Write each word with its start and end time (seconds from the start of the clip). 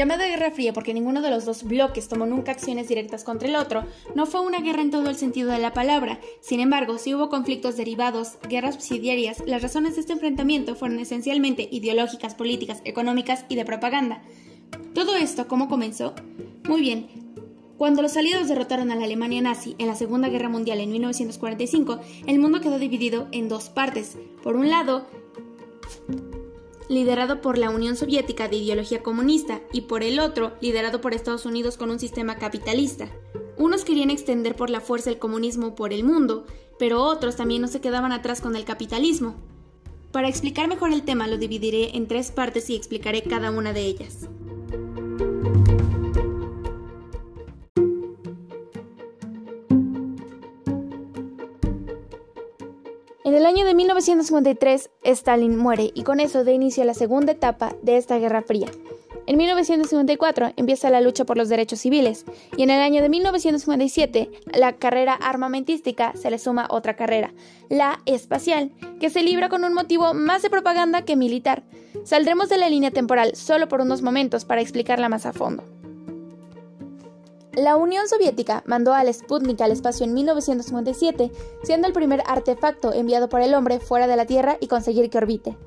Llamada 0.00 0.26
Guerra 0.26 0.50
Fría 0.50 0.72
porque 0.72 0.94
ninguno 0.94 1.20
de 1.20 1.28
los 1.28 1.44
dos 1.44 1.62
bloques 1.62 2.08
tomó 2.08 2.24
nunca 2.24 2.52
acciones 2.52 2.88
directas 2.88 3.22
contra 3.22 3.46
el 3.46 3.54
otro, 3.54 3.84
no 4.14 4.24
fue 4.24 4.40
una 4.40 4.60
guerra 4.60 4.80
en 4.80 4.90
todo 4.90 5.10
el 5.10 5.16
sentido 5.16 5.50
de 5.50 5.58
la 5.58 5.74
palabra. 5.74 6.18
Sin 6.40 6.60
embargo, 6.60 6.96
si 6.96 7.14
hubo 7.14 7.28
conflictos 7.28 7.76
derivados, 7.76 8.38
guerras 8.48 8.76
subsidiarias, 8.76 9.42
las 9.44 9.60
razones 9.60 9.96
de 9.96 10.00
este 10.00 10.14
enfrentamiento 10.14 10.74
fueron 10.74 11.00
esencialmente 11.00 11.68
ideológicas, 11.70 12.34
políticas, 12.34 12.80
económicas 12.86 13.44
y 13.50 13.56
de 13.56 13.66
propaganda. 13.66 14.22
¿Todo 14.94 15.16
esto 15.16 15.46
cómo 15.46 15.68
comenzó? 15.68 16.14
Muy 16.66 16.80
bien, 16.80 17.08
cuando 17.76 18.00
los 18.00 18.16
aliados 18.16 18.48
derrotaron 18.48 18.90
a 18.90 18.96
la 18.96 19.04
Alemania 19.04 19.42
nazi 19.42 19.76
en 19.76 19.86
la 19.86 19.96
Segunda 19.96 20.30
Guerra 20.30 20.48
Mundial 20.48 20.80
en 20.80 20.92
1945, 20.92 22.00
el 22.26 22.38
mundo 22.38 22.62
quedó 22.62 22.78
dividido 22.78 23.28
en 23.32 23.50
dos 23.50 23.68
partes. 23.68 24.16
Por 24.42 24.56
un 24.56 24.70
lado, 24.70 25.06
liderado 26.90 27.40
por 27.40 27.56
la 27.56 27.70
Unión 27.70 27.94
Soviética 27.94 28.48
de 28.48 28.56
ideología 28.56 29.00
comunista, 29.00 29.60
y 29.72 29.82
por 29.82 30.02
el 30.02 30.18
otro, 30.18 30.54
liderado 30.60 31.00
por 31.00 31.14
Estados 31.14 31.46
Unidos 31.46 31.76
con 31.76 31.88
un 31.88 32.00
sistema 32.00 32.34
capitalista. 32.34 33.08
Unos 33.56 33.84
querían 33.84 34.10
extender 34.10 34.56
por 34.56 34.70
la 34.70 34.80
fuerza 34.80 35.08
el 35.08 35.20
comunismo 35.20 35.76
por 35.76 35.92
el 35.92 36.02
mundo, 36.02 36.46
pero 36.80 37.04
otros 37.04 37.36
también 37.36 37.62
no 37.62 37.68
se 37.68 37.80
quedaban 37.80 38.10
atrás 38.10 38.40
con 38.40 38.56
el 38.56 38.64
capitalismo. 38.64 39.36
Para 40.10 40.28
explicar 40.28 40.66
mejor 40.66 40.92
el 40.92 41.04
tema 41.04 41.28
lo 41.28 41.38
dividiré 41.38 41.96
en 41.96 42.08
tres 42.08 42.32
partes 42.32 42.68
y 42.68 42.74
explicaré 42.74 43.22
cada 43.22 43.52
una 43.52 43.72
de 43.72 43.82
ellas. 43.82 44.28
En 53.30 53.36
el 53.36 53.46
año 53.46 53.64
de 53.64 53.74
1953, 53.76 54.90
Stalin 55.04 55.56
muere 55.56 55.92
y 55.94 56.02
con 56.02 56.18
eso 56.18 56.42
da 56.42 56.50
inicio 56.50 56.82
a 56.82 56.86
la 56.86 56.94
segunda 56.94 57.30
etapa 57.30 57.76
de 57.80 57.96
esta 57.96 58.18
Guerra 58.18 58.42
Fría. 58.42 58.66
En 59.28 59.36
1954 59.36 60.54
empieza 60.56 60.90
la 60.90 61.00
lucha 61.00 61.24
por 61.24 61.36
los 61.36 61.48
derechos 61.48 61.78
civiles 61.78 62.24
y 62.56 62.64
en 62.64 62.70
el 62.70 62.80
año 62.80 63.02
de 63.02 63.08
1957 63.08 64.32
la 64.52 64.72
carrera 64.72 65.14
armamentística 65.14 66.12
se 66.16 66.28
le 66.28 66.40
suma 66.40 66.66
otra 66.70 66.96
carrera, 66.96 67.32
la 67.68 68.00
espacial, 68.04 68.72
que 68.98 69.10
se 69.10 69.22
libra 69.22 69.48
con 69.48 69.62
un 69.62 69.74
motivo 69.74 70.12
más 70.12 70.42
de 70.42 70.50
propaganda 70.50 71.02
que 71.02 71.14
militar. 71.14 71.62
Saldremos 72.02 72.48
de 72.48 72.58
la 72.58 72.68
línea 72.68 72.90
temporal 72.90 73.36
solo 73.36 73.68
por 73.68 73.80
unos 73.80 74.02
momentos 74.02 74.44
para 74.44 74.60
explicarla 74.60 75.08
más 75.08 75.24
a 75.24 75.32
fondo. 75.32 75.79
La 77.60 77.76
Unión 77.76 78.08
Soviética 78.08 78.62
mandó 78.64 78.94
al 78.94 79.12
Sputnik 79.12 79.60
al 79.60 79.70
espacio 79.70 80.06
en 80.06 80.14
1957, 80.14 81.30
siendo 81.62 81.86
el 81.86 81.92
primer 81.92 82.22
artefacto 82.26 82.94
enviado 82.94 83.28
por 83.28 83.42
el 83.42 83.52
hombre 83.52 83.80
fuera 83.80 84.06
de 84.06 84.16
la 84.16 84.24
Tierra 84.24 84.56
y 84.60 84.66
conseguir 84.66 85.10
que 85.10 85.18
orbite. 85.18 85.58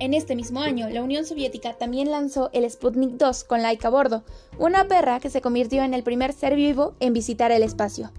En 0.00 0.12
este 0.12 0.34
mismo 0.34 0.58
año, 0.58 0.90
la 0.90 1.04
Unión 1.04 1.24
Soviética 1.24 1.74
también 1.74 2.10
lanzó 2.10 2.50
el 2.52 2.68
Sputnik 2.68 3.10
2 3.10 3.44
con 3.44 3.62
Laika 3.62 3.86
a 3.86 3.90
bordo, 3.92 4.24
una 4.58 4.88
perra 4.88 5.20
que 5.20 5.30
se 5.30 5.40
convirtió 5.40 5.84
en 5.84 5.94
el 5.94 6.02
primer 6.02 6.32
ser 6.32 6.56
vivo 6.56 6.94
en 6.98 7.12
visitar 7.12 7.52
el 7.52 7.62
espacio. 7.62 8.10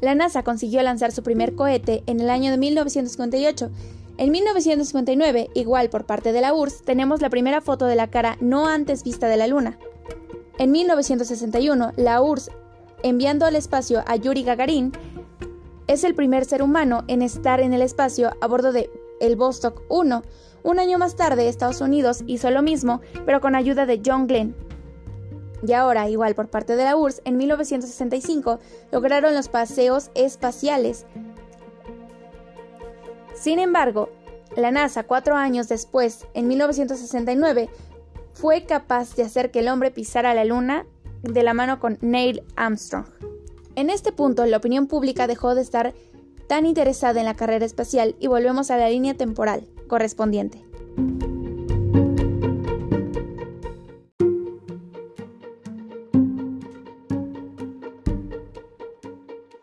La 0.00 0.16
NASA 0.16 0.42
consiguió 0.42 0.82
lanzar 0.82 1.12
su 1.12 1.22
primer 1.22 1.54
cohete 1.54 2.02
en 2.06 2.18
el 2.18 2.28
año 2.28 2.50
de 2.50 2.58
1958. 2.58 3.70
En 4.18 4.32
1959, 4.32 5.50
igual 5.54 5.90
por 5.90 6.06
parte 6.06 6.32
de 6.32 6.40
la 6.40 6.54
URSS, 6.54 6.82
tenemos 6.82 7.20
la 7.20 7.30
primera 7.30 7.60
foto 7.60 7.86
de 7.86 7.94
la 7.94 8.10
cara 8.10 8.36
no 8.40 8.66
antes 8.66 9.04
vista 9.04 9.28
de 9.28 9.36
la 9.36 9.46
Luna. 9.46 9.78
En 10.60 10.72
1961, 10.72 11.92
la 11.96 12.20
URSS, 12.20 12.50
enviando 13.02 13.46
al 13.46 13.56
espacio 13.56 14.04
a 14.06 14.16
Yuri 14.16 14.42
Gagarin, 14.42 14.92
es 15.86 16.04
el 16.04 16.14
primer 16.14 16.44
ser 16.44 16.62
humano 16.62 17.02
en 17.08 17.22
estar 17.22 17.60
en 17.60 17.72
el 17.72 17.80
espacio 17.80 18.32
a 18.42 18.46
bordo 18.46 18.70
de 18.70 18.90
el 19.20 19.36
Vostok 19.36 19.80
1. 19.88 20.22
Un 20.62 20.78
año 20.78 20.98
más 20.98 21.16
tarde, 21.16 21.48
Estados 21.48 21.80
Unidos 21.80 22.24
hizo 22.26 22.50
lo 22.50 22.60
mismo, 22.60 23.00
pero 23.24 23.40
con 23.40 23.54
ayuda 23.54 23.86
de 23.86 24.02
John 24.04 24.26
Glenn. 24.26 24.54
Y 25.66 25.72
ahora, 25.72 26.10
igual 26.10 26.34
por 26.34 26.48
parte 26.48 26.76
de 26.76 26.84
la 26.84 26.94
URSS, 26.94 27.22
en 27.24 27.38
1965 27.38 28.58
lograron 28.92 29.32
los 29.32 29.48
paseos 29.48 30.10
espaciales. 30.14 31.06
Sin 33.34 33.60
embargo, 33.60 34.10
la 34.56 34.72
NASA, 34.72 35.04
cuatro 35.04 35.36
años 35.36 35.68
después, 35.68 36.26
en 36.34 36.48
1969, 36.48 37.70
fue 38.32 38.64
capaz 38.64 39.14
de 39.16 39.22
hacer 39.22 39.50
que 39.50 39.60
el 39.60 39.68
hombre 39.68 39.90
pisara 39.90 40.34
la 40.34 40.44
luna 40.44 40.86
de 41.22 41.42
la 41.42 41.54
mano 41.54 41.80
con 41.80 41.98
Neil 42.00 42.42
Armstrong. 42.56 43.06
En 43.76 43.90
este 43.90 44.12
punto, 44.12 44.44
la 44.46 44.56
opinión 44.56 44.86
pública 44.86 45.26
dejó 45.26 45.54
de 45.54 45.62
estar 45.62 45.94
tan 46.48 46.66
interesada 46.66 47.20
en 47.20 47.26
la 47.26 47.36
carrera 47.36 47.64
espacial 47.64 48.16
y 48.18 48.26
volvemos 48.26 48.70
a 48.70 48.76
la 48.76 48.88
línea 48.88 49.14
temporal 49.14 49.68
correspondiente. 49.86 50.64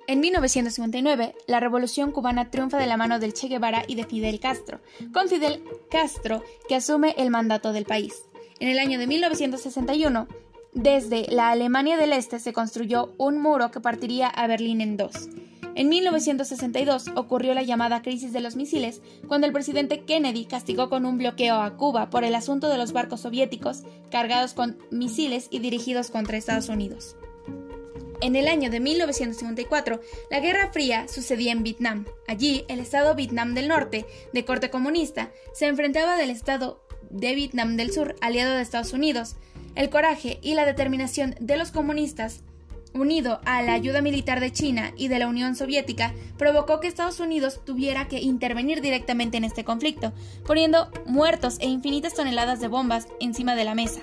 En 0.10 0.22
1959, 0.22 1.36
la 1.48 1.60
revolución 1.60 2.14
cubana 2.14 2.50
triunfa 2.50 2.78
de 2.78 2.88
la 2.88 2.96
mano 2.96 3.20
del 3.20 3.34
Che 3.34 3.50
Guevara 3.50 3.84
y 3.86 3.96
de 3.96 4.06
Fidel 4.06 4.40
Castro, 4.40 4.80
con 5.14 5.28
Fidel 5.28 5.62
Castro 5.92 6.42
que 6.70 6.76
asume 6.76 7.14
el 7.18 7.30
mandato 7.30 7.74
del 7.74 7.84
país. 7.84 8.27
En 8.60 8.70
el 8.70 8.80
año 8.80 8.98
de 8.98 9.06
1961, 9.06 10.28
desde 10.74 11.28
la 11.30 11.52
Alemania 11.52 11.96
del 11.98 12.14
Este 12.14 12.40
se 12.40 12.54
construyó 12.54 13.14
un 13.18 13.40
muro 13.40 13.70
que 13.70 13.80
partiría 13.80 14.28
a 14.28 14.48
Berlín 14.48 14.82
en 14.82 14.98
dos. 14.98 15.30
En 15.76 15.90
1962 15.90 17.10
ocurrió 17.16 17.54
la 17.54 17.62
llamada 17.62 18.02
crisis 18.02 18.34
de 18.34 18.42
los 18.42 18.56
misiles, 18.56 19.04
cuando 19.28 19.46
el 19.46 19.54
presidente 19.54 20.06
Kennedy 20.06 20.46
castigó 20.46 20.90
con 20.90 21.06
un 21.06 21.20
bloqueo 21.20 21.62
a 21.62 21.78
Cuba 21.78 22.10
por 22.10 22.24
el 22.24 22.34
asunto 22.34 22.68
de 22.70 22.80
los 22.80 22.94
barcos 22.94 23.22
soviéticos 23.22 23.84
cargados 24.10 24.56
con 24.56 24.80
misiles 24.90 25.48
y 25.52 25.60
dirigidos 25.60 26.10
contra 26.10 26.38
Estados 26.38 26.70
Unidos. 26.70 27.16
En 28.22 28.36
el 28.36 28.48
año 28.48 28.72
de 28.72 28.80
1954, 28.80 30.02
la 30.32 30.40
Guerra 30.40 30.72
Fría 30.74 31.08
sucedía 31.08 31.52
en 31.52 31.62
Vietnam. 31.62 32.08
Allí, 32.28 32.66
el 32.68 32.80
Estado 32.80 33.14
Vietnam 33.14 33.54
del 33.54 33.68
Norte, 33.68 34.08
de 34.34 34.46
corte 34.46 34.72
comunista, 34.72 35.32
se 35.54 35.68
enfrentaba 35.68 36.18
del 36.18 36.32
Estado 36.32 36.87
de 37.10 37.36
Vietnam 37.36 37.78
del 37.78 37.92
Sur, 37.92 38.16
aliado 38.22 38.56
de 38.56 38.62
Estados 38.62 38.94
Unidos. 38.94 39.36
El 39.76 39.90
coraje 39.90 40.40
y 40.42 40.54
la 40.54 40.66
determinación 40.66 41.36
de 41.40 41.58
los 41.58 41.72
comunistas, 41.72 42.42
unido 42.94 43.40
a 43.46 43.62
la 43.62 43.74
ayuda 43.74 44.02
militar 44.02 44.40
de 44.40 44.52
China 44.52 44.94
y 44.98 45.08
de 45.08 45.20
la 45.20 45.28
Unión 45.28 45.56
Soviética, 45.56 46.14
provocó 46.38 46.80
que 46.80 46.88
Estados 46.88 47.20
Unidos 47.20 47.62
tuviera 47.66 48.08
que 48.08 48.20
intervenir 48.20 48.82
directamente 48.82 49.38
en 49.38 49.44
este 49.44 49.64
conflicto, 49.64 50.14
poniendo 50.46 50.90
muertos 51.06 51.58
e 51.60 51.68
infinitas 51.68 52.14
toneladas 52.14 52.60
de 52.60 52.68
bombas 52.68 53.08
encima 53.20 53.56
de 53.56 53.66
la 53.66 53.76
mesa. 53.76 54.02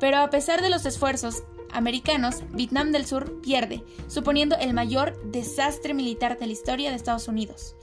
Pero 0.00 0.18
a 0.18 0.30
pesar 0.30 0.60
de 0.60 0.70
los 0.70 0.84
esfuerzos 0.86 1.44
americanos, 1.72 2.42
Vietnam 2.50 2.92
del 2.92 3.06
Sur 3.06 3.40
pierde, 3.40 3.82
suponiendo 4.06 4.56
el 4.56 4.74
mayor 4.74 5.20
desastre 5.30 5.94
militar 5.94 6.38
de 6.38 6.46
la 6.46 6.52
historia 6.52 6.90
de 6.90 6.96
Estados 6.96 7.28
Unidos. 7.28 7.76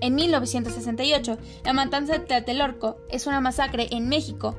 En 0.00 0.14
1968, 0.14 1.38
la 1.64 1.72
matanza 1.72 2.14
de 2.14 2.20
Tlatelolco 2.20 2.96
es 3.08 3.26
una 3.26 3.40
masacre 3.40 3.88
en 3.90 4.08
México. 4.08 4.56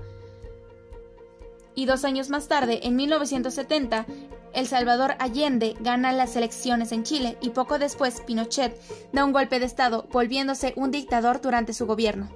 Y 1.75 1.85
dos 1.85 2.05
años 2.05 2.29
más 2.29 2.47
tarde, 2.47 2.79
en 2.83 2.95
1970, 2.95 4.05
El 4.53 4.67
Salvador 4.67 5.15
Allende 5.19 5.75
gana 5.81 6.13
las 6.13 6.35
elecciones 6.35 6.91
en 6.91 7.03
Chile 7.03 7.37
y 7.41 7.49
poco 7.49 7.77
después 7.77 8.21
Pinochet 8.21 8.79
da 9.11 9.25
un 9.25 9.33
golpe 9.33 9.59
de 9.59 9.65
Estado, 9.65 10.07
volviéndose 10.11 10.73
un 10.77 10.91
dictador 10.91 11.41
durante 11.41 11.73
su 11.73 11.85
gobierno. 11.85 12.29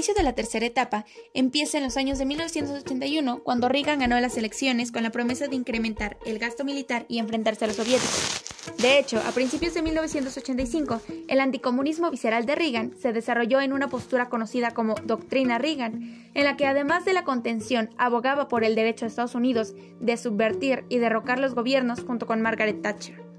Inicio 0.00 0.14
de 0.14 0.22
la 0.22 0.32
tercera 0.32 0.64
etapa 0.64 1.04
empieza 1.34 1.76
en 1.76 1.84
los 1.84 1.98
años 1.98 2.16
de 2.18 2.24
1981, 2.24 3.42
cuando 3.42 3.68
Reagan 3.68 3.98
ganó 3.98 4.18
las 4.18 4.34
elecciones 4.38 4.92
con 4.92 5.02
la 5.02 5.10
promesa 5.10 5.46
de 5.46 5.56
incrementar 5.56 6.16
el 6.24 6.38
gasto 6.38 6.64
militar 6.64 7.04
y 7.06 7.18
enfrentarse 7.18 7.66
a 7.66 7.68
los 7.68 7.76
soviéticos. 7.76 8.42
De 8.78 8.98
hecho, 8.98 9.18
a 9.18 9.32
principios 9.32 9.74
de 9.74 9.82
1985, 9.82 11.02
el 11.28 11.38
anticomunismo 11.38 12.10
visceral 12.10 12.46
de 12.46 12.54
Reagan 12.54 12.94
se 12.98 13.12
desarrolló 13.12 13.60
en 13.60 13.74
una 13.74 13.90
postura 13.90 14.30
conocida 14.30 14.70
como 14.70 14.94
Doctrina 15.04 15.58
Reagan, 15.58 16.30
en 16.32 16.44
la 16.44 16.56
que 16.56 16.64
además 16.64 17.04
de 17.04 17.12
la 17.12 17.24
contención 17.24 17.90
abogaba 17.98 18.48
por 18.48 18.64
el 18.64 18.76
derecho 18.76 19.04
de 19.04 19.10
Estados 19.10 19.34
Unidos 19.34 19.74
de 20.00 20.16
subvertir 20.16 20.86
y 20.88 20.96
derrocar 20.96 21.38
los 21.38 21.54
gobiernos 21.54 22.04
junto 22.04 22.26
con 22.26 22.40
Margaret 22.40 22.80
Thatcher. 22.80 23.29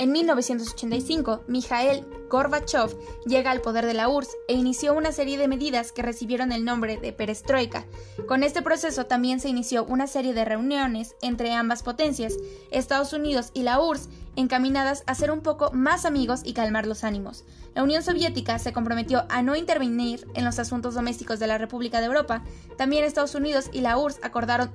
En 0.00 0.12
1985, 0.12 1.42
Mikhail 1.46 2.06
Gorbachev 2.30 2.96
llega 3.26 3.50
al 3.50 3.60
poder 3.60 3.84
de 3.84 3.92
la 3.92 4.08
URSS 4.08 4.34
e 4.48 4.54
inició 4.54 4.94
una 4.94 5.12
serie 5.12 5.36
de 5.36 5.46
medidas 5.46 5.92
que 5.92 6.00
recibieron 6.00 6.52
el 6.52 6.64
nombre 6.64 6.96
de 6.96 7.12
perestroika. 7.12 7.84
Con 8.26 8.42
este 8.42 8.62
proceso 8.62 9.04
también 9.04 9.40
se 9.40 9.50
inició 9.50 9.84
una 9.84 10.06
serie 10.06 10.32
de 10.32 10.46
reuniones 10.46 11.16
entre 11.20 11.52
ambas 11.52 11.82
potencias, 11.82 12.32
Estados 12.70 13.12
Unidos 13.12 13.50
y 13.52 13.62
la 13.62 13.78
URSS, 13.78 14.08
encaminadas 14.36 15.04
a 15.06 15.14
ser 15.14 15.30
un 15.30 15.42
poco 15.42 15.70
más 15.72 16.06
amigos 16.06 16.40
y 16.44 16.54
calmar 16.54 16.86
los 16.86 17.04
ánimos. 17.04 17.44
La 17.74 17.82
Unión 17.82 18.02
Soviética 18.02 18.58
se 18.58 18.72
comprometió 18.72 19.26
a 19.28 19.42
no 19.42 19.54
intervenir 19.54 20.26
en 20.32 20.46
los 20.46 20.58
asuntos 20.58 20.94
domésticos 20.94 21.40
de 21.40 21.46
la 21.46 21.58
República 21.58 22.00
de 22.00 22.06
Europa. 22.06 22.42
También 22.78 23.04
Estados 23.04 23.34
Unidos 23.34 23.68
y 23.70 23.82
la 23.82 23.98
URSS 23.98 24.20
acordaron 24.22 24.70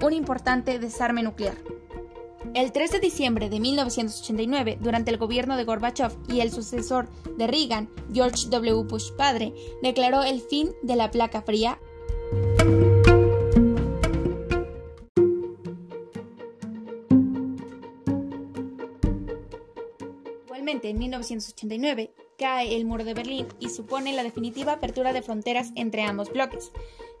un 0.00 0.14
importante 0.14 0.78
desarme 0.78 1.22
nuclear. 1.22 1.56
El 2.54 2.70
3 2.70 2.92
de 2.92 3.00
diciembre 3.00 3.50
de 3.50 3.58
1989, 3.58 4.78
durante 4.80 5.10
el 5.10 5.18
gobierno 5.18 5.56
de 5.56 5.64
Gorbachev 5.64 6.12
y 6.28 6.38
el 6.38 6.52
sucesor 6.52 7.08
de 7.36 7.48
Reagan, 7.48 7.90
George 8.12 8.46
W. 8.48 8.84
Bush 8.84 9.10
padre, 9.16 9.52
declaró 9.82 10.22
el 10.22 10.40
fin 10.40 10.70
de 10.82 10.94
la 10.94 11.10
placa 11.10 11.42
fría. 11.42 11.80
Igualmente, 20.44 20.90
en 20.90 20.98
1989, 20.98 22.14
cae 22.38 22.76
el 22.76 22.84
muro 22.84 23.02
de 23.02 23.14
Berlín 23.14 23.48
y 23.58 23.70
supone 23.70 24.12
la 24.12 24.22
definitiva 24.22 24.74
apertura 24.74 25.12
de 25.12 25.22
fronteras 25.22 25.72
entre 25.74 26.04
ambos 26.04 26.32
bloques. 26.32 26.70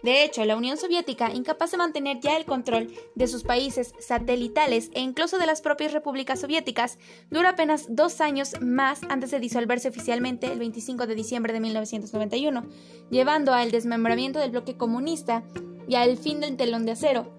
De 0.04 0.22
hecho, 0.22 0.44
la 0.44 0.54
Unión 0.54 0.76
Soviética, 0.76 1.32
incapaz 1.32 1.70
de 1.70 1.78
mantener 1.78 2.20
ya 2.20 2.36
el 2.36 2.44
control 2.44 2.92
de 3.14 3.26
sus 3.26 3.42
países 3.42 3.94
satelitales 3.98 4.90
e 4.92 5.00
incluso 5.00 5.38
de 5.38 5.46
las 5.46 5.62
propias 5.62 5.94
repúblicas 5.94 6.40
soviéticas, 6.40 6.98
dura 7.30 7.50
apenas 7.50 7.86
dos 7.88 8.20
años 8.20 8.60
más 8.60 9.00
antes 9.08 9.30
de 9.30 9.40
disolverse 9.40 9.88
oficialmente 9.88 10.52
el 10.52 10.58
25 10.58 11.06
de 11.06 11.14
diciembre 11.14 11.54
de 11.54 11.60
1991, 11.60 12.66
llevando 13.10 13.54
al 13.54 13.70
desmembramiento 13.70 14.38
del 14.40 14.50
bloque 14.50 14.76
comunista 14.76 15.42
y 15.88 15.94
al 15.94 16.18
fin 16.18 16.40
del 16.40 16.58
telón 16.58 16.84
de 16.84 16.92
acero. 16.92 17.32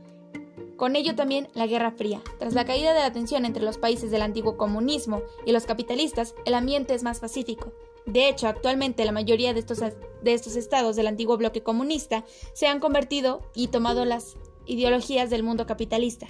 Con 0.76 0.96
ello 0.96 1.14
también 1.14 1.48
la 1.54 1.68
Guerra 1.68 1.92
Fría. 1.92 2.24
Tras 2.40 2.56
la 2.56 2.66
caída 2.66 2.96
de 2.96 3.02
la 3.02 3.14
tensión 3.14 3.46
entre 3.46 3.62
los 3.62 3.78
países 3.78 4.10
del 4.10 4.24
antiguo 4.24 4.58
comunismo 4.58 5.22
y 5.46 5.52
los 5.52 5.68
capitalistas, 5.68 6.34
el 6.46 6.56
ambiente 6.56 6.96
es 6.96 7.04
más 7.04 7.20
pacífico. 7.20 7.74
De 8.06 8.30
hecho, 8.30 8.48
actualmente 8.48 9.06
la 9.06 9.12
mayoría 9.12 9.54
de 9.54 9.60
estos, 9.60 9.80
de 9.80 10.34
estos 10.34 10.56
estados 10.56 10.96
del 10.96 11.08
antiguo 11.08 11.38
bloque 11.38 11.64
comunista 11.64 12.24
se 12.54 12.68
han 12.68 12.80
convertido 12.80 13.42
y 13.56 13.68
tomado 13.68 14.06
las 14.06 14.36
ideologías 14.66 15.30
del 15.30 15.44
mundo 15.44 15.66
capitalista. 15.66 16.28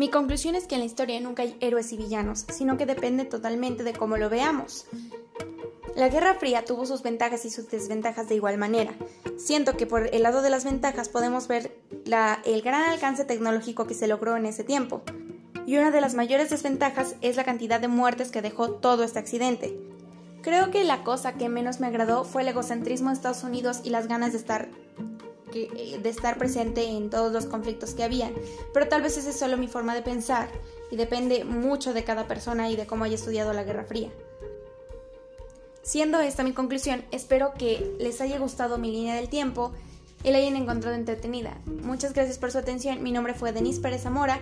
Mi 0.00 0.08
conclusión 0.08 0.54
es 0.54 0.66
que 0.66 0.76
en 0.76 0.80
la 0.80 0.86
historia 0.86 1.20
nunca 1.20 1.42
hay 1.42 1.54
héroes 1.60 1.92
y 1.92 1.98
villanos, 1.98 2.46
sino 2.48 2.78
que 2.78 2.86
depende 2.86 3.26
totalmente 3.26 3.84
de 3.84 3.92
cómo 3.92 4.16
lo 4.16 4.30
veamos. 4.30 4.86
La 5.94 6.08
Guerra 6.08 6.36
Fría 6.36 6.64
tuvo 6.64 6.86
sus 6.86 7.02
ventajas 7.02 7.44
y 7.44 7.50
sus 7.50 7.68
desventajas 7.68 8.26
de 8.26 8.36
igual 8.36 8.56
manera. 8.56 8.94
Siento 9.42 9.74
que 9.78 9.86
por 9.86 10.14
el 10.14 10.22
lado 10.22 10.42
de 10.42 10.50
las 10.50 10.64
ventajas 10.64 11.08
podemos 11.08 11.48
ver 11.48 11.74
el 12.44 12.62
gran 12.62 12.90
alcance 12.90 13.24
tecnológico 13.24 13.86
que 13.86 13.94
se 13.94 14.06
logró 14.06 14.36
en 14.36 14.44
ese 14.44 14.64
tiempo. 14.64 15.02
Y 15.66 15.78
una 15.78 15.90
de 15.90 16.02
las 16.02 16.14
mayores 16.14 16.50
desventajas 16.50 17.16
es 17.22 17.36
la 17.36 17.44
cantidad 17.44 17.80
de 17.80 17.88
muertes 17.88 18.30
que 18.30 18.42
dejó 18.42 18.72
todo 18.72 19.02
este 19.02 19.18
accidente. 19.18 19.78
Creo 20.42 20.70
que 20.70 20.84
la 20.84 21.04
cosa 21.04 21.34
que 21.34 21.48
menos 21.48 21.80
me 21.80 21.86
agradó 21.86 22.24
fue 22.24 22.42
el 22.42 22.48
egocentrismo 22.48 23.08
de 23.08 23.14
Estados 23.14 23.42
Unidos 23.42 23.80
y 23.82 23.88
las 23.88 24.08
ganas 24.08 24.32
de 24.32 24.38
estar, 24.38 24.68
de 25.54 26.00
estar 26.04 26.36
presente 26.36 26.84
en 26.84 27.08
todos 27.08 27.32
los 27.32 27.46
conflictos 27.46 27.94
que 27.94 28.04
había. 28.04 28.30
Pero 28.74 28.88
tal 28.88 29.00
vez 29.00 29.16
esa 29.16 29.30
es 29.30 29.38
solo 29.38 29.56
mi 29.56 29.68
forma 29.68 29.94
de 29.94 30.02
pensar 30.02 30.50
y 30.90 30.96
depende 30.96 31.44
mucho 31.44 31.94
de 31.94 32.04
cada 32.04 32.28
persona 32.28 32.68
y 32.68 32.76
de 32.76 32.86
cómo 32.86 33.04
haya 33.04 33.14
estudiado 33.14 33.54
la 33.54 33.64
Guerra 33.64 33.84
Fría. 33.84 34.10
Siendo 35.82 36.20
esta 36.20 36.44
mi 36.44 36.52
conclusión, 36.52 37.04
espero 37.10 37.54
que 37.54 37.96
les 37.98 38.20
haya 38.20 38.38
gustado 38.38 38.78
mi 38.78 38.90
línea 38.90 39.14
del 39.14 39.28
tiempo 39.28 39.72
y 40.22 40.30
la 40.30 40.38
hayan 40.38 40.56
encontrado 40.56 40.94
entretenida. 40.94 41.58
Muchas 41.82 42.12
gracias 42.12 42.38
por 42.38 42.50
su 42.50 42.58
atención. 42.58 43.02
Mi 43.02 43.12
nombre 43.12 43.34
fue 43.34 43.52
Denise 43.52 43.80
Pérez 43.80 44.02
Zamora. 44.02 44.38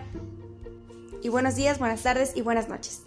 Y 1.23 1.29
buenos 1.29 1.57
días, 1.57 1.79
buenas 1.79 2.03
tardes 2.03 2.37
y 2.37 2.43
buenas 2.43 2.69
noches. 2.69 3.03